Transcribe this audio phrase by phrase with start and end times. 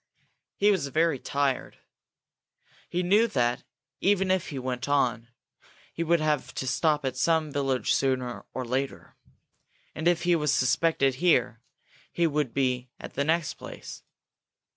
[0.57, 1.77] He was very tired.
[2.89, 3.63] He knew that,
[3.99, 5.27] even if he went on,
[5.93, 9.15] he would have to stop at some village sooner or later.
[9.93, 11.61] And if he was suspected here,
[12.11, 14.01] he would be at the next place.